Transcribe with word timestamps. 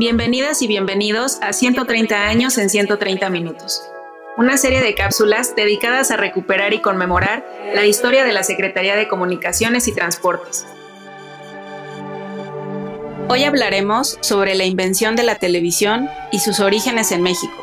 Bienvenidas 0.00 0.62
y 0.62 0.66
bienvenidos 0.66 1.38
a 1.42 1.52
130 1.52 2.26
años 2.26 2.56
en 2.56 2.70
130 2.70 3.28
minutos, 3.28 3.82
una 4.38 4.56
serie 4.56 4.80
de 4.80 4.94
cápsulas 4.94 5.54
dedicadas 5.54 6.10
a 6.10 6.16
recuperar 6.16 6.72
y 6.72 6.80
conmemorar 6.80 7.44
la 7.74 7.84
historia 7.84 8.24
de 8.24 8.32
la 8.32 8.42
Secretaría 8.42 8.96
de 8.96 9.08
Comunicaciones 9.08 9.88
y 9.88 9.92
Transportes. 9.92 10.64
Hoy 13.28 13.44
hablaremos 13.44 14.16
sobre 14.22 14.54
la 14.54 14.64
invención 14.64 15.16
de 15.16 15.22
la 15.22 15.34
televisión 15.34 16.08
y 16.32 16.38
sus 16.38 16.60
orígenes 16.60 17.12
en 17.12 17.20
México. 17.20 17.62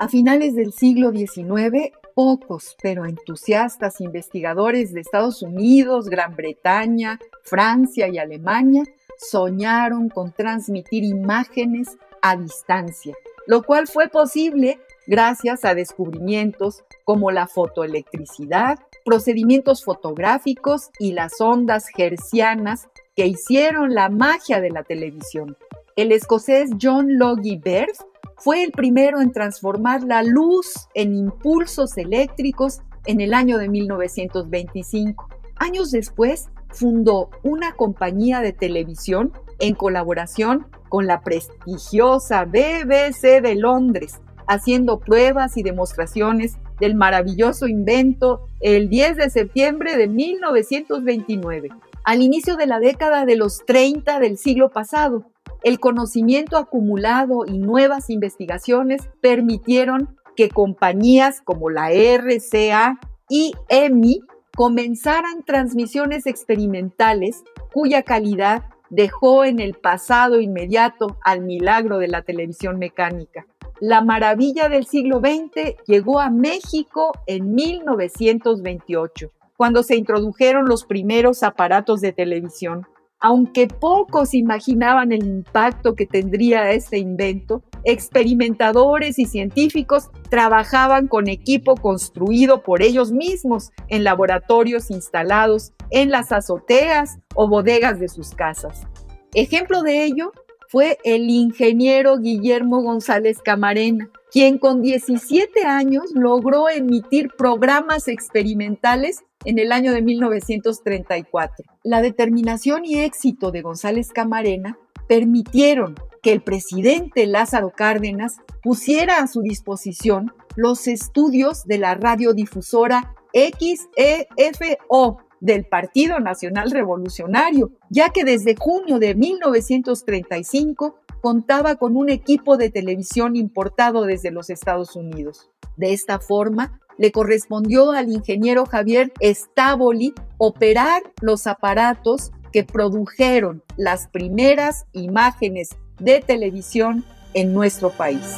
A 0.00 0.08
finales 0.08 0.56
del 0.56 0.72
siglo 0.72 1.12
XIX, 1.12 1.92
pocos 2.16 2.76
pero 2.82 3.06
entusiastas 3.06 4.00
investigadores 4.00 4.92
de 4.92 5.00
Estados 5.02 5.42
Unidos, 5.42 6.08
Gran 6.08 6.34
Bretaña, 6.34 7.20
Francia 7.44 8.08
y 8.08 8.18
Alemania 8.18 8.82
soñaron 9.20 10.08
con 10.08 10.32
transmitir 10.32 11.04
imágenes 11.04 11.98
a 12.22 12.36
distancia, 12.36 13.14
lo 13.46 13.62
cual 13.62 13.86
fue 13.86 14.08
posible 14.08 14.80
gracias 15.06 15.64
a 15.64 15.74
descubrimientos 15.74 16.84
como 17.04 17.30
la 17.30 17.46
fotoelectricidad, 17.46 18.78
procedimientos 19.04 19.84
fotográficos 19.84 20.90
y 20.98 21.12
las 21.12 21.40
ondas 21.40 21.86
hercianas 21.96 22.88
que 23.16 23.26
hicieron 23.26 23.94
la 23.94 24.08
magia 24.08 24.60
de 24.60 24.70
la 24.70 24.84
televisión. 24.84 25.56
El 25.96 26.12
escocés 26.12 26.70
John 26.80 27.18
Logie 27.18 27.60
Baird 27.62 27.96
fue 28.36 28.62
el 28.62 28.72
primero 28.72 29.20
en 29.20 29.32
transformar 29.32 30.02
la 30.02 30.22
luz 30.22 30.88
en 30.94 31.14
impulsos 31.14 31.98
eléctricos 31.98 32.80
en 33.06 33.20
el 33.20 33.34
año 33.34 33.58
de 33.58 33.68
1925. 33.68 35.28
Años 35.56 35.90
después, 35.90 36.48
fundó 36.72 37.30
una 37.42 37.72
compañía 37.74 38.40
de 38.40 38.52
televisión 38.52 39.32
en 39.58 39.74
colaboración 39.74 40.66
con 40.88 41.06
la 41.06 41.20
prestigiosa 41.22 42.44
BBC 42.44 43.40
de 43.42 43.54
Londres, 43.54 44.20
haciendo 44.46 44.98
pruebas 44.98 45.56
y 45.56 45.62
demostraciones 45.62 46.56
del 46.80 46.94
maravilloso 46.94 47.68
invento 47.68 48.46
el 48.60 48.88
10 48.88 49.16
de 49.16 49.30
septiembre 49.30 49.96
de 49.96 50.08
1929, 50.08 51.68
al 52.04 52.22
inicio 52.22 52.56
de 52.56 52.66
la 52.66 52.80
década 52.80 53.26
de 53.26 53.36
los 53.36 53.64
30 53.66 54.18
del 54.18 54.38
siglo 54.38 54.70
pasado. 54.70 55.26
El 55.62 55.78
conocimiento 55.78 56.56
acumulado 56.56 57.44
y 57.46 57.58
nuevas 57.58 58.08
investigaciones 58.08 59.02
permitieron 59.20 60.16
que 60.34 60.48
compañías 60.48 61.42
como 61.42 61.68
la 61.68 61.90
RCA 61.90 62.98
y 63.28 63.52
EMI 63.68 64.20
comenzaran 64.56 65.42
transmisiones 65.44 66.26
experimentales 66.26 67.44
cuya 67.72 68.02
calidad 68.02 68.64
dejó 68.90 69.44
en 69.44 69.60
el 69.60 69.74
pasado 69.74 70.40
inmediato 70.40 71.16
al 71.24 71.42
milagro 71.42 71.98
de 71.98 72.08
la 72.08 72.22
televisión 72.22 72.78
mecánica. 72.78 73.46
La 73.80 74.02
maravilla 74.02 74.68
del 74.68 74.84
siglo 74.84 75.20
XX 75.20 75.76
llegó 75.86 76.20
a 76.20 76.28
México 76.28 77.12
en 77.26 77.54
1928, 77.54 79.30
cuando 79.56 79.82
se 79.82 79.96
introdujeron 79.96 80.66
los 80.66 80.84
primeros 80.84 81.42
aparatos 81.42 82.00
de 82.02 82.12
televisión. 82.12 82.86
Aunque 83.22 83.68
pocos 83.68 84.32
imaginaban 84.32 85.12
el 85.12 85.24
impacto 85.26 85.94
que 85.94 86.06
tendría 86.06 86.70
este 86.70 86.96
invento, 86.96 87.62
experimentadores 87.84 89.18
y 89.18 89.26
científicos 89.26 90.10
trabajaban 90.30 91.06
con 91.06 91.28
equipo 91.28 91.74
construido 91.74 92.62
por 92.62 92.82
ellos 92.82 93.12
mismos 93.12 93.72
en 93.88 94.04
laboratorios 94.04 94.90
instalados 94.90 95.72
en 95.90 96.10
las 96.10 96.32
azoteas 96.32 97.18
o 97.34 97.46
bodegas 97.46 98.00
de 98.00 98.08
sus 98.08 98.30
casas. 98.30 98.86
Ejemplo 99.34 99.82
de 99.82 100.04
ello 100.04 100.32
fue 100.70 100.98
el 101.02 101.28
ingeniero 101.28 102.18
Guillermo 102.18 102.80
González 102.80 103.38
Camarena, 103.42 104.08
quien 104.30 104.56
con 104.56 104.82
17 104.82 105.64
años 105.64 106.04
logró 106.14 106.68
emitir 106.68 107.30
programas 107.36 108.06
experimentales 108.06 109.24
en 109.44 109.58
el 109.58 109.72
año 109.72 109.92
de 109.92 110.00
1934. 110.00 111.64
La 111.82 112.00
determinación 112.02 112.84
y 112.84 113.00
éxito 113.00 113.50
de 113.50 113.62
González 113.62 114.12
Camarena 114.12 114.78
permitieron 115.08 115.96
que 116.22 116.30
el 116.30 116.40
presidente 116.40 117.26
Lázaro 117.26 117.70
Cárdenas 117.70 118.36
pusiera 118.62 119.18
a 119.18 119.26
su 119.26 119.40
disposición 119.42 120.32
los 120.54 120.86
estudios 120.86 121.64
de 121.64 121.78
la 121.78 121.96
radiodifusora 121.96 123.12
XEFO 123.32 125.18
del 125.40 125.64
Partido 125.64 126.20
Nacional 126.20 126.70
Revolucionario, 126.70 127.72
ya 127.88 128.10
que 128.10 128.24
desde 128.24 128.54
junio 128.56 128.98
de 128.98 129.14
1935 129.14 131.00
contaba 131.20 131.76
con 131.76 131.96
un 131.96 132.08
equipo 132.10 132.56
de 132.56 132.70
televisión 132.70 133.36
importado 133.36 134.04
desde 134.04 134.30
los 134.30 134.50
Estados 134.50 134.96
Unidos. 134.96 135.50
De 135.76 135.92
esta 135.92 136.18
forma, 136.18 136.80
le 136.98 137.12
correspondió 137.12 137.92
al 137.92 138.10
ingeniero 138.10 138.66
Javier 138.66 139.12
Stavoli 139.22 140.14
operar 140.38 141.02
los 141.20 141.46
aparatos 141.46 142.32
que 142.52 142.64
produjeron 142.64 143.62
las 143.76 144.08
primeras 144.08 144.86
imágenes 144.92 145.70
de 145.98 146.20
televisión 146.20 147.04
en 147.32 147.54
nuestro 147.54 147.90
país. 147.90 148.36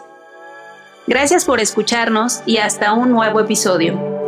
Gracias 1.06 1.44
por 1.44 1.60
escucharnos 1.60 2.42
y 2.46 2.56
hasta 2.58 2.92
un 2.92 3.10
nuevo 3.10 3.40
episodio. 3.40 4.19